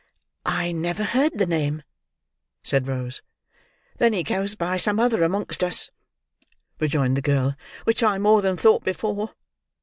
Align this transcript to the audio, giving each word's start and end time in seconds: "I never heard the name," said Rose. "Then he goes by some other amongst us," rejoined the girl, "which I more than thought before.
"I 0.47 0.71
never 0.71 1.03
heard 1.03 1.37
the 1.37 1.45
name," 1.45 1.83
said 2.63 2.87
Rose. 2.87 3.21
"Then 3.99 4.13
he 4.13 4.23
goes 4.23 4.55
by 4.55 4.77
some 4.77 4.99
other 4.99 5.21
amongst 5.21 5.63
us," 5.63 5.91
rejoined 6.79 7.17
the 7.17 7.21
girl, 7.21 7.55
"which 7.83 8.01
I 8.01 8.17
more 8.17 8.41
than 8.41 8.57
thought 8.57 8.83
before. 8.83 9.35